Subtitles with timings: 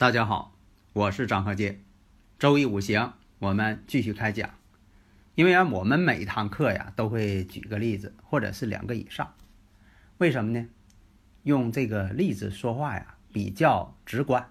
[0.00, 0.56] 大家好，
[0.94, 1.82] 我是张鹤剑。
[2.38, 4.48] 周易五行，我们继续开讲。
[5.34, 9.34] 因为啊，我们每一堂课呀都会举个例子，或者是两个以上。
[10.16, 10.66] 为什么呢？
[11.42, 14.48] 用这个例子说话呀比较直观。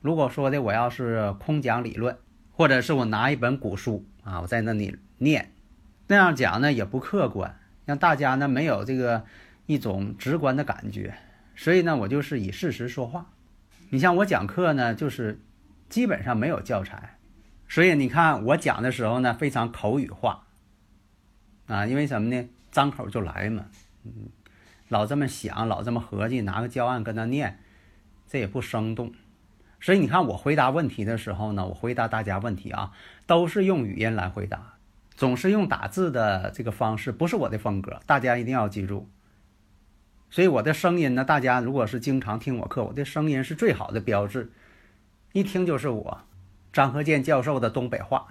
[0.00, 2.16] 如果说的我要是空讲理论，
[2.50, 5.52] 或者是我拿一本古书啊，我在那里念，
[6.06, 9.26] 那样讲呢也不客观，让大家呢没有这个
[9.66, 11.14] 一种直观的感觉。
[11.54, 13.26] 所以呢，我就是以事实说话。
[13.92, 15.38] 你像我讲课呢，就是
[15.90, 17.18] 基本上没有教材，
[17.68, 20.46] 所以你看我讲的时候呢，非常口语化
[21.66, 22.48] 啊，因为什么呢？
[22.70, 23.66] 张口就来嘛，
[24.04, 24.30] 嗯，
[24.88, 27.58] 老这么想，老这么合计，拿个教案跟他念，
[28.26, 29.12] 这也不生动。
[29.78, 32.92] 所以你看我回答问题的时候呢，我回答大家问题啊，
[33.26, 34.76] 都是用语音来回答，
[35.14, 39.06] 总是用打字的这个方式，不是我的风格，大家一定要记住。
[40.32, 44.50] 所以我的声音呢，大家如果是经常听我课，我的声音是最好的标志，
[45.32, 46.22] 一听就是我
[46.72, 48.28] 张和建教授的东北话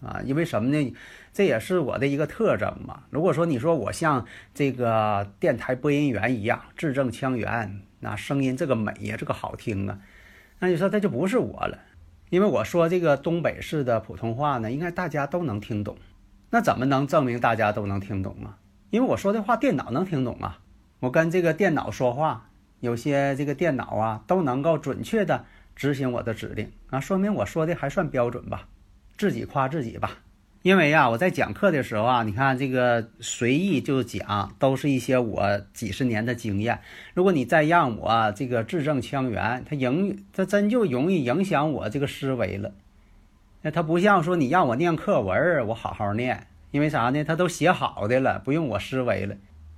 [0.00, 0.20] 啊。
[0.24, 0.94] 因为什么呢？
[1.32, 3.02] 这也是我的一个特征嘛。
[3.10, 9.98] 如果说你说我像这个电台播音员一样字正腔圆，那声音这个美呀，这个好听啊，
[10.60, 11.80] 那你说这就不是我了。
[12.28, 15.96] 因为我说这个东北式的普通话呢，应该大家都能听懂。
[16.50, 18.58] 那怎么能证明大家都能听懂啊？
[18.90, 20.60] 因为我说的话电脑能听懂啊。
[21.00, 22.50] 我跟这个电脑说话，
[22.80, 25.44] 有些这个电脑啊都能够准确的
[25.74, 28.68] 执行我的指令啊，说明我说的还算标准吧，
[29.16, 30.18] 自己夸自己吧。
[30.62, 36.80] 因为呀，我在讲课的时候啊，你看这个随意就讲，都是一些我几十年的经验。
[37.14, 42.72] 如果你再让我这个字正腔圆，它影它真就容易影响我这个思维了。
[43.62, 47.24] 那它不像说你让我念课文，我好好念，因为啥呢？
[47.24, 49.34] 它都写好的了，不用我思维了。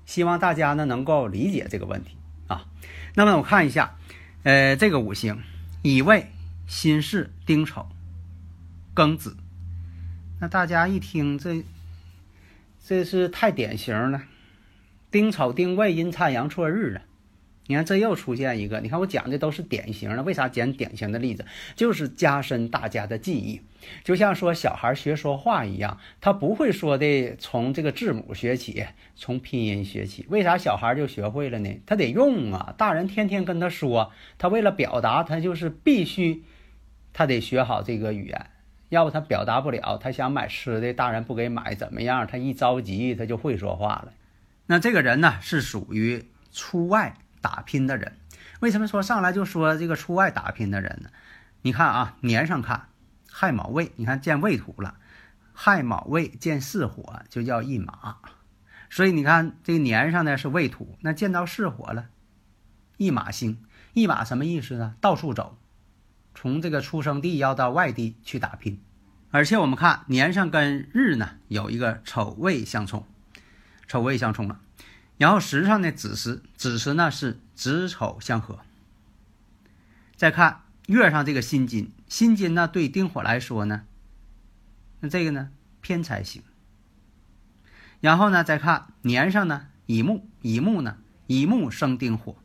[0.07, 2.17] 希望大家呢能够理解这个问题
[2.49, 2.67] 啊。
[3.15, 3.97] 那么我看一下，
[4.43, 5.43] 呃，这个五行
[5.83, 6.31] 乙未、
[6.67, 7.87] 辛巳、丁丑、
[8.95, 9.37] 庚子。
[10.41, 11.65] 那大家一听这，
[12.85, 14.23] 这是太典型了。
[15.11, 17.03] 丁丑、丁未阴差阳错日啊。
[17.69, 18.81] 你看，这又出现一个。
[18.81, 21.45] 你看，我讲的都是典型的，为啥讲典型的例子？
[21.77, 23.61] 就是加深大家的记忆，
[24.03, 28.85] 就像说小孩学说话一样，他不会说的从这个字母学起，
[29.15, 30.27] 从拼音学起。
[30.29, 31.81] 为啥小孩就学会了呢？
[31.87, 36.43] 他得用啊，大人天天跟他说，他为了表达，他就是必须，
[37.13, 38.47] 他得学好这个语言，
[38.89, 39.97] 要不他表达不了。
[39.99, 42.27] 他想买吃的，大人不给买，怎么样？
[42.27, 44.13] 他一着急，他就会说话了。
[44.67, 47.15] 那这个人呢，是属于出外。
[47.43, 48.17] 打拼的人，
[48.61, 51.11] 为什么说上来就说这个出外打拼的人呢？
[51.61, 52.89] 你看啊，年上看
[53.31, 54.97] 亥卯未，你看见未土了，
[55.53, 58.17] 亥卯未见巳火就叫一马，
[58.89, 62.07] 所以你看这个年上呢是未土，那见到巳火了，
[62.97, 64.95] 一马星，一马什么意思呢？
[65.01, 65.59] 到处走，
[66.35, 68.81] 从这个出生地要到外地去打拼，
[69.31, 73.07] 而且我们看年上跟日呢有一个丑未相冲，
[73.87, 74.61] 丑未相冲了。
[75.19, 78.61] 然后时上呢子时，子时呢是子丑相合。
[80.17, 83.85] 再看月上这个辛金，辛金呢对丁火来说呢，
[85.01, 85.51] 那这个呢
[85.81, 86.43] 偏财星。
[88.01, 92.37] 然后呢再看年上呢乙木，乙木呢乙木生丁火，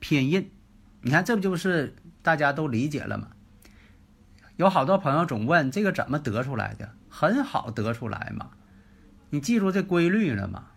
[0.00, 0.50] 偏印。
[1.02, 3.28] 你看这不就是大家都理解了吗？
[4.56, 8.50] 有好多朋友总问这个怎么得出来的，很好得出来嘛，
[9.30, 10.68] 你记住这规律了吗？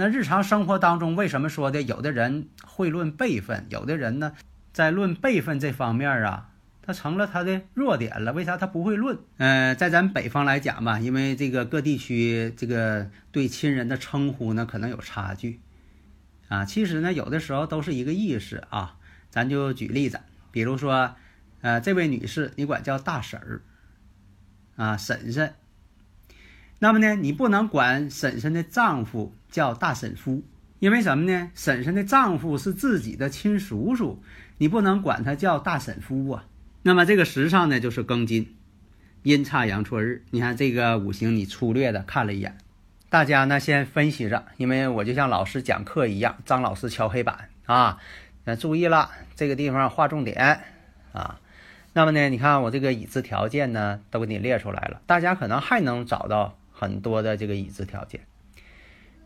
[0.00, 4.32] 那日常生活当中，为什么说的有的人会论辈分，有的人呢，
[4.72, 6.48] 在论辈分这方面啊，
[6.80, 8.32] 他成了他的弱点了。
[8.32, 9.18] 为啥他不会论？
[9.36, 15.60] 呃，在咱北方来讲吧，因为这个各地区这个对亲人的称呼呢，可能有差距
[16.48, 16.64] 啊。
[16.64, 18.96] 其实呢，有的时候都是一个意思啊。
[19.28, 20.18] 咱就举例子，
[20.50, 21.14] 比如说，
[21.60, 23.60] 呃，这位女士，你管叫大婶儿
[24.76, 25.52] 啊，婶婶。
[26.82, 30.42] 那么呢，你不能管婶婶的丈夫叫大婶夫，
[30.78, 31.50] 因为什么呢？
[31.54, 34.22] 婶婶的丈夫是自己的亲叔叔，
[34.56, 36.46] 你不能管他叫大婶夫啊。
[36.82, 38.56] 那么这个时上呢，就是庚金，
[39.22, 40.24] 阴差阳错日。
[40.30, 42.56] 你看这个五行，你粗略的看了一眼，
[43.10, 47.98] 大家呢先分析着，因为我就像老师讲课一样，张老师敲黑板啊，
[48.46, 50.62] 那注意了，这个地方划重点
[51.12, 51.38] 啊。
[51.92, 58.22] 那么呢，你看我这个已知条件呢，都给你列出来了，大家可能还能找到很多的这个已知条件。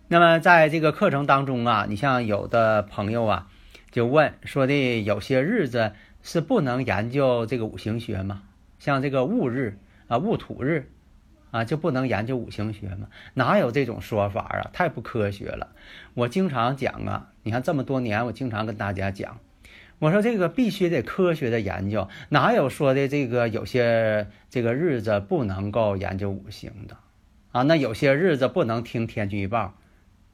[0.09, 3.47] 那么在这个课程当中啊，你像有的朋友啊，
[3.93, 5.93] 就问说的有些日子
[6.25, 8.43] 是不能研究这个五行学吗？
[8.81, 9.79] 像这个戊日
[10.09, 10.91] 啊、戊土日
[11.53, 13.07] 啊，就不能研究五行学吗？
[13.35, 14.71] 哪有这种说法啊？
[14.73, 15.69] 太不科学了！
[16.15, 19.39] 我经常讲啊，你看这么多年，我经常跟大家讲。
[20.01, 26.97] 我说这个必须得科学的研究，哪有说的这个有些这个日子不能够研究五行的
[27.55, 27.63] 啊？
[27.63, 29.75] 那有些日子不能听天气预报，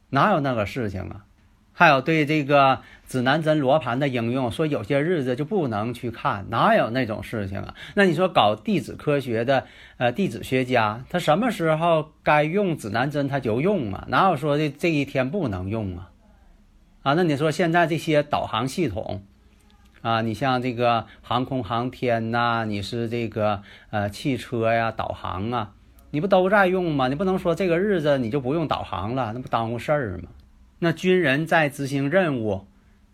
[0.08, 1.26] 哪有那个事情啊？
[1.72, 7.74] 还有对这个指南针罗盘的应用，说有些日子就不能去看，哪有那种事情啊？
[7.94, 9.66] 那你说搞地质科学的
[9.98, 14.06] 呃地质学家，他什么时候该用指南针他就用啊？
[14.08, 16.10] 哪有说的这一天不能用啊？
[17.02, 19.22] 啊，那你说现在这些导航系统？
[20.02, 25.72] 啊，你像这个航空航天呐，你是这个呃汽车呀导航啊，
[26.10, 27.08] 你不都在用吗？
[27.08, 30.28] 你不能说这个日子你就不用导航了，那不耽误事儿吗？
[30.78, 32.66] 那军人在执行任务，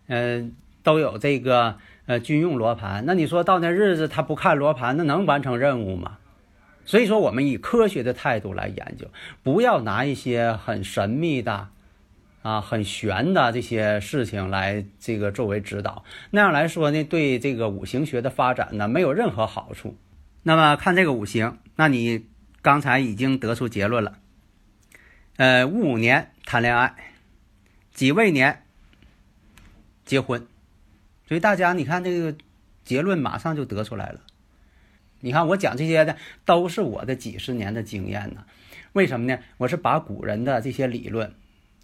[0.07, 6.17] 嗯，都有这个呃军用罗盘，那你说到那日子他不看罗盘，那能完成任务吗？
[6.85, 9.07] 所以说，我们以科学的态度来研究，
[9.43, 11.69] 不要拿一些很神秘的。
[12.43, 19.97] 啊，很玄的这些事情来这个作为指导，那样来说呢，对这个五行学的发展呢没有任何好处。
[20.43, 22.25] 那么看这个五行，那你
[22.67, 24.19] 刚才已经得出结论了。
[25.37, 27.13] 呃，戊午年谈恋爱，
[27.93, 28.65] 己未年
[30.03, 30.45] 结婚，
[31.29, 32.35] 所以大家你看这个
[32.83, 34.19] 结论马上就得出来了。
[35.21, 38.43] 你看我讲这些的都是我的几十年的经验呢，
[38.91, 39.39] 为什么呢？
[39.59, 41.33] 我是把古人的这些理论。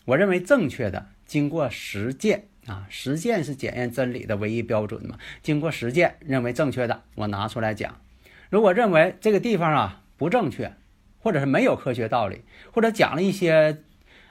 [0.04, 5.18] 我认为正确的，经过实践啊，实践是检验真理的唯一标准嘛。
[5.42, 8.02] 经过实践认为正确的，我拿出来讲。
[8.50, 10.74] 如果认为这个地方啊不正确，
[11.20, 13.84] 或者是没有科学道理，或者讲了一些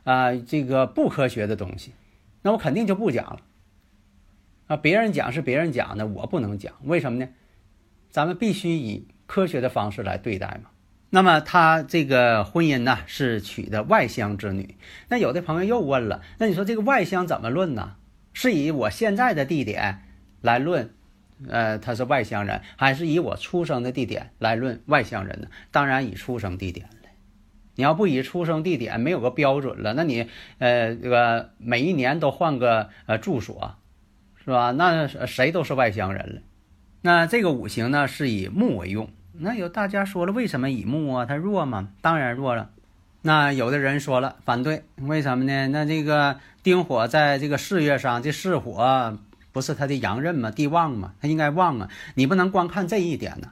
[0.04, 1.92] 啊这个不科学的东西，
[2.42, 3.40] 那我肯定就不讲了。
[4.68, 7.28] 啊，别人讲是别人讲的，我不能讲，为什么呢？
[8.10, 10.70] 咱们必须以科学的方式来对待嘛。
[11.10, 14.76] 那么他这个婚姻呢是娶的外乡之女。
[15.08, 17.96] 那有的朋友又问了，那你说这个外乡怎么论呢？
[18.32, 20.04] 是以我现在的地点
[20.40, 20.94] 来论，
[21.48, 25.48] 呃，他是外乡人，还是以我出生的地点来论外乡人呢？
[25.70, 26.92] 当然以出生地点了。
[27.74, 30.28] 你要不以出生地点，没有个标准了，那你
[30.58, 33.76] 呃这个每一年都换个呃住所，
[34.44, 34.72] 是吧？
[34.72, 36.42] 那谁都是外乡人了。
[37.00, 39.08] 那这个五行呢是以木为用。
[39.32, 41.24] 那有大家说了，为什么以木啊？
[41.24, 41.88] 它弱吗？
[42.02, 42.70] 当然弱了。
[43.22, 45.68] 那有的人说了反对，为什么呢？
[45.68, 49.18] 那这个丁火在这个事业上，这巳火
[49.52, 50.50] 不是他的阳刃吗？
[50.50, 51.14] 地旺吗？
[51.20, 51.90] 他应该旺啊！
[52.14, 53.50] 你不能光看这一点呢。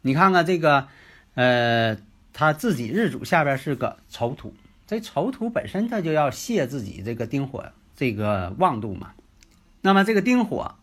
[0.00, 0.88] 你看看这个，
[1.34, 1.96] 呃，
[2.32, 4.54] 他自己日主下边是个丑土，
[4.86, 7.64] 这丑土本身它就要泄自己这个丁火
[7.94, 9.12] 这个旺度嘛。
[9.80, 10.74] 那么这个丁火。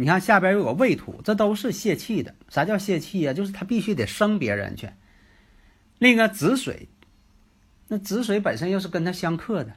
[0.00, 2.32] 你看下边有个未土，这都是泄气的。
[2.48, 3.32] 啥叫泄气呀？
[3.32, 4.90] 就是他必须得生别人去。
[5.98, 6.86] 另一个子水，
[7.88, 9.72] 那子水本身又是跟他相克的。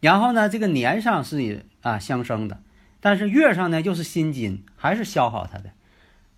[0.00, 2.63] 然后呢，这个年上是啊相生的，
[3.04, 5.72] 但是月上呢又是辛金，还是消耗他的。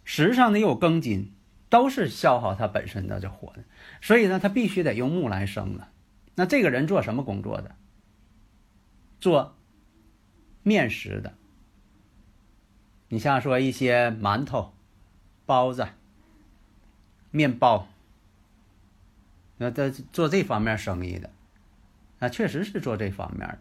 [0.02, 1.30] 时上呢又有庚金，
[1.68, 3.62] 都是消耗他本身的这火的。
[4.00, 5.90] 所以呢，他必须得用木来生了。
[6.34, 7.76] 那这个人做什么工作的？
[9.20, 9.54] 做
[10.64, 11.34] 面食的。
[13.10, 14.74] 你像说一些馒头、
[15.46, 15.86] 包子、
[17.30, 17.86] 面包，
[19.58, 21.30] 那这做这方面生意的，
[22.18, 23.46] 啊，确实是做这方面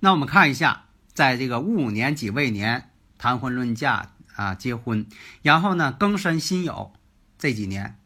[0.00, 5.06] 那我们看一下，在这个戊年、己未年谈婚论嫁啊，结婚，
[5.42, 6.90] 然后呢庚申辛酉
[7.38, 7.98] 这几年，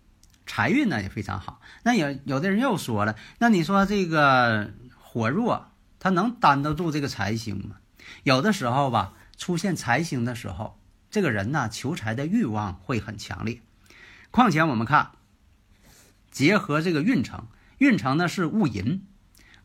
[0.46, 1.60] 财运呢也非常好。
[1.82, 7.76] 那有有的人又说了，那你说这个火弱，他能担得住这个财星吗？
[8.22, 9.14] 有的时候吧。
[9.36, 10.78] 出现财星的时候，
[11.10, 13.60] 这个人呢求财的欲望会很强烈。
[14.30, 15.10] 况且我们看，
[16.30, 19.04] 结合这个运程，运程呢是戊寅，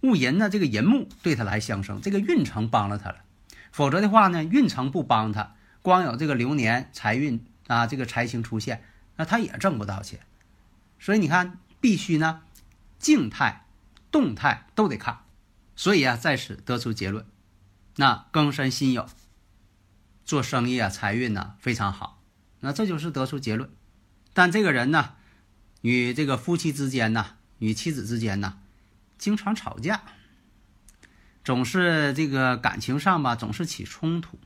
[0.01, 3.17] 戊寅呢这个寅木对他来相生，这个运程帮了他了。
[3.71, 8.83] 否则的话呢，运程不帮他，光有这个流年财运啊，这个财星出现，
[9.15, 10.19] 那他也挣不到钱。
[10.99, 12.41] 所以你看，必须呢
[12.97, 13.65] 静态、
[14.11, 15.19] 动态都得看。
[15.75, 17.25] 所以啊，在此得出结论，
[17.95, 19.07] 那庚申辛酉。
[20.25, 22.21] 做生意啊，财运呢非常好，
[22.59, 23.69] 那这就是得出结论。
[24.33, 25.13] 但这个人呢，
[25.81, 28.59] 与这个夫妻之间呐，与妻子之间呐，
[29.17, 30.03] 经常吵架，
[31.43, 34.37] 总是这个感情上吧，总是起冲突。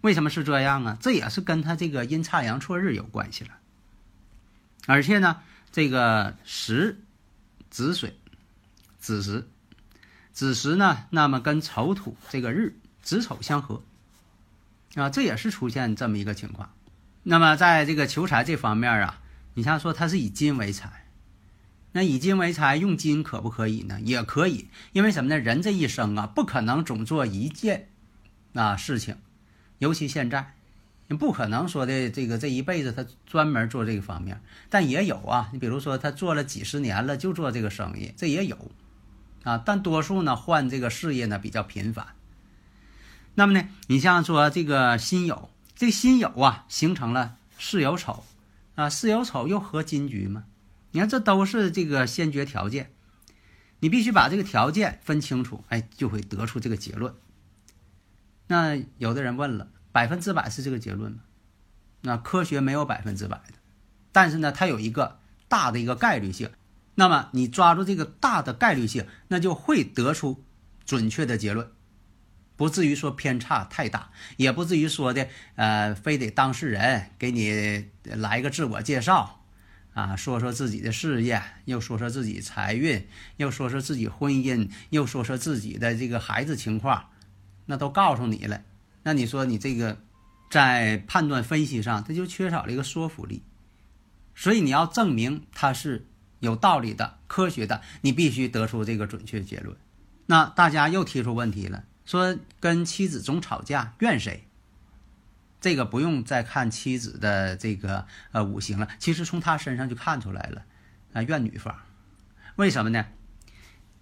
[0.00, 0.98] 为什么是这样啊？
[1.00, 3.50] 这也是跟他这个阴差阳错日有关系了。
[4.86, 5.40] 而且呢，
[5.72, 7.00] 这个时
[7.68, 8.16] 子水
[8.98, 9.48] 子时
[10.32, 13.82] 子时呢，那么跟丑土这个日子丑相合
[14.94, 16.72] 啊，这也是出现这么一个情况。
[17.24, 19.20] 那么在这个求财这方面啊，
[19.54, 21.07] 你像说他是以金为财，
[21.92, 23.98] 那以金为财用金可不可以呢？
[24.02, 25.38] 也可以，因为什么呢？
[25.38, 27.88] 人这一生啊，不可能总做一件
[28.52, 29.16] 啊事情。
[29.78, 30.54] 尤其现在，
[31.06, 35.48] 你不可能说的这个这一辈子他专门做这个方面，但也有啊。
[35.52, 38.70] 你比如说他做了几十年了，就做这个生意，这也有
[39.44, 39.56] 啊。
[39.64, 42.08] 但多数呢换这个事业呢比较频繁。
[43.34, 48.24] 那么呢，你像说这个辛酉，这辛酉啊形成了巳酉丑
[48.74, 50.44] 啊，巳酉丑又合金局嘛。
[50.90, 52.92] 你看这都是这个先决条件，
[53.80, 57.14] 你必须把这个条件分清楚，哎，就会得出这个结论。
[58.46, 61.18] 那有的人问了，百分之百是这个结论吗？
[62.00, 63.54] 那科学没有百分之百的，
[64.12, 65.18] 但是呢，它有一个
[65.48, 66.50] 大的一个概率性。
[66.94, 70.44] 那么你抓住这个大的概率性，那就会得出
[70.84, 71.70] 准确的结论，
[72.56, 79.37] 不至于说偏差太大，也不至于说的呃，非得当事人给你来一个自我介绍
[79.98, 83.04] 啊，说说自己的事业，又说说自己财运，
[83.36, 87.06] 又说说自己婚姻，又说说自己的这个孩子情况。
[87.66, 88.62] 那都告诉你了，
[89.02, 89.98] 那你说你这个
[90.52, 93.42] 在判断分析上，它就缺少了一个说服力，
[94.36, 96.06] 所以你要证明它是
[96.38, 99.76] 有道理的、科学的，你必须得出这个准确结论。
[100.26, 104.44] 那大家又提出问题了，说跟妻子总吵架，怨谁？
[105.60, 110.64] 这个不用再看妻子的这个呃五行了，其实从他身上就看出来了，
[111.12, 111.74] 啊，怨女方。
[112.56, 113.06] 为什么呢？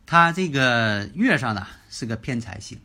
[0.05, 2.79] 他这个月上呢是个偏财星。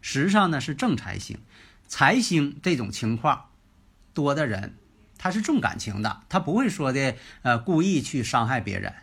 [0.00, 1.38] 实上呢是正财星，
[1.86, 3.46] 财星这种情况
[4.14, 4.74] 多的人，
[5.18, 8.94] 他是重感情的，他不会说的呃故意去伤害别人。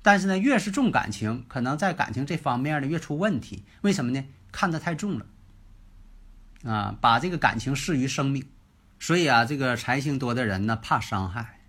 [0.00, 3.64] 但是呢，越是重感情，可能在感情这方面呢越出问题。
[3.82, 4.24] 为什么呢？
[4.50, 5.26] 看得太重了，
[6.68, 8.46] 啊，把这个感情视于生命，
[8.98, 11.60] 所以啊，这个财星多的人呢怕伤害。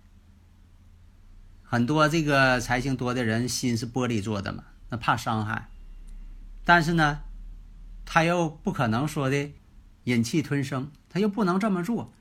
[1.62, 5.68] 很多这个财星多的人心是玻璃做的嘛，那怕伤害，
[6.64, 7.20] 但是呢。
[8.12, 9.52] 他又不可能说的
[10.02, 12.12] 忍气吞声，他又不能这么做，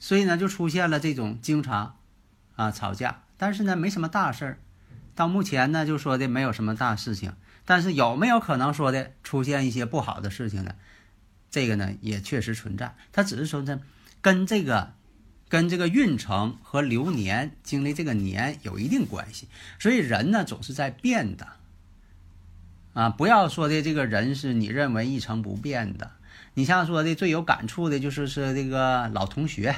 [0.00, 1.98] 所以呢，就出现了这种经常
[2.56, 4.58] 啊吵架，但是呢，没什么大事儿。
[5.14, 7.34] 到目前呢，就说的没有什么大事情，
[7.64, 10.74] 但是有没有可能说的出现一些不好的事情呢？
[11.56, 12.94] 这个呢，也确实存在。
[13.12, 13.80] 他只是说呢，
[14.20, 14.92] 跟这个
[15.48, 19.48] 跟这个运程和流年经历这个年有一定关系。
[19.78, 21.48] 所以人呢，总是在变的。
[22.92, 26.10] 啊，不要说的这个人是你认为一成不变的。
[26.52, 29.76] 你像说的最有感触的就是是这个老同学，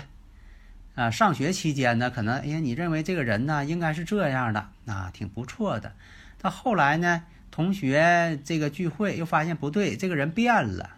[0.97, 5.94] 啊，上学期间呢，可能哎呀，你认为这个人呢应该是这样的，那挺不错的。
[6.40, 10.98] 到后来呢，同学这个聚会又发现不对，这个人变了。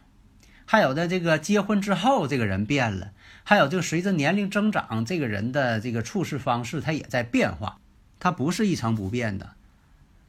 [0.70, 3.10] 还有的这个结婚之后，这个人变了。
[3.42, 7.80] 还有就随着年龄增长，这个人的这个处事方式他也在变化，
[8.20, 9.54] 他不是一成不变的。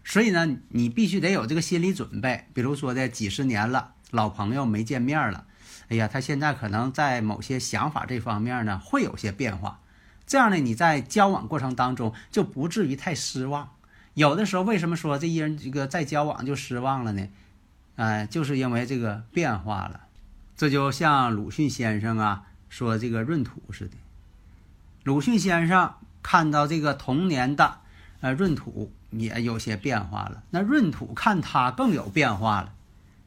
[0.04, 2.46] 所以呢，你必须得有这个心理准备。
[2.56, 5.46] 比如说的几十年了，老朋友没见面了，
[5.90, 9.80] 哎呀，他现在可能在某些想法这方面呢会有些变化。
[10.26, 13.70] 这样呢，你在交往过程当中就不至于太失望。
[14.16, 17.28] 有的时候为什么说这一人这个在交往就失望了呢？
[17.98, 20.08] 哎，就是因为这个变化了。
[20.62, 23.98] 这就像鲁迅先生啊说这个闰土似的。
[25.04, 27.80] 鲁迅先生看到这个童年的
[28.20, 28.94] 呃闰土。
[29.10, 32.74] 也有些变化了，那闰土看他更有变化了，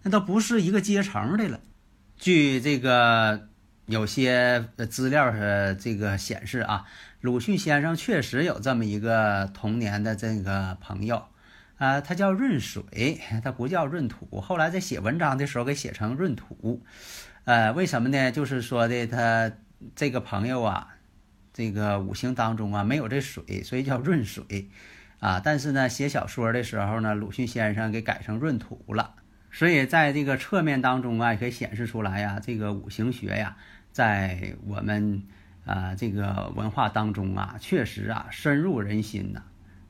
[0.02, 1.60] 那都不是一个阶层的了。
[2.16, 3.48] 据这个
[3.84, 6.86] 有些资料是这个显示啊，
[7.20, 11.26] 鲁迅先生确实有这么一个童年的这个朋友，
[11.76, 14.40] 啊，他叫闰水，他不叫闰土。
[14.40, 16.82] 后来在写文章的时候给写成闰土，
[17.44, 18.30] 呃，为什么呢？
[18.30, 19.52] 就是说的他
[19.94, 20.96] 这个朋友啊，
[21.52, 24.70] 这个五行当中啊没有这水，所以叫闰水。
[25.20, 29.14] 啊，但是呢，写小说的时候呢，鲁迅先生给改成闰土了，
[29.50, 33.56] 所以在这个侧面当中啊，也可以显示出来呀，这个五行学呀，
[33.90, 35.22] 在我们
[35.64, 39.42] 啊这个文化当中啊，确实啊深入人心呐，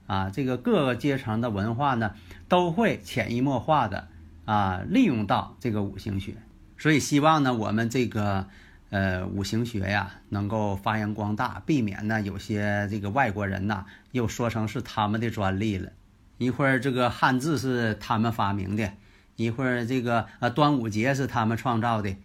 [0.07, 2.13] 啊这个各个阶层的文化呢，
[2.49, 4.09] 都会潜移默化的
[4.45, 6.35] 啊利用到这个五行学，
[6.77, 8.47] 所以希望呢，我们这个
[8.91, 15.91] 呃五行学呀能够发扬光大，避免呢有些这个外国人呐又说成是他们的专利了。
[16.37, 18.91] 一会儿这个汉字是他们发明的，
[19.37, 22.17] 一会儿这个呃端午节是他们创造的，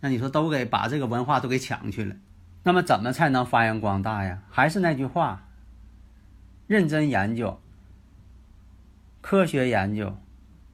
[0.00, 2.16] 那你说都给把这个文化都给抢去了，
[2.64, 4.40] 那么怎么才能发扬光大呀？
[4.50, 5.44] 还是那句话，
[6.72, 7.60] 认真研究，
[9.20, 10.16] 科学研究。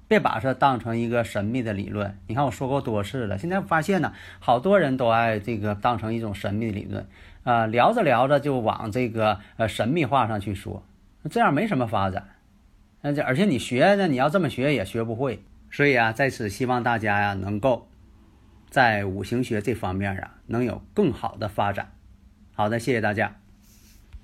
[0.07, 2.17] 别把它当成一个神秘的理论。
[2.29, 7.07] 你看我说过多次了，现在发现呢，好多人都爱这个当成一种神秘理论，
[7.43, 10.83] 啊，聊着聊着就往这个呃神秘化上去说，
[11.29, 12.27] 这样没什么发展。
[13.03, 15.43] 那这而且你学呢，你要这么学也学不会。
[15.71, 17.87] 所以啊，在此希望大家呀，能够
[18.71, 21.93] 在五行学这方面啊，能有更好的发展。
[22.55, 23.37] 好的，谢谢大家。